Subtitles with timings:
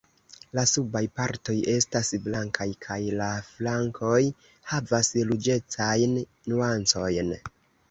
[0.59, 4.23] La subaj partoj estas blankaj kaj la flankoj
[4.73, 7.33] havas ruĝecajn nuancojn.